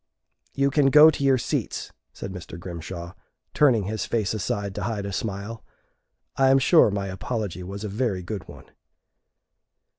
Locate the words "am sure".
6.49-6.89